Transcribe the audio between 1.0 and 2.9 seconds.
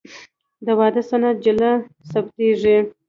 سند جلا ثبتېږي.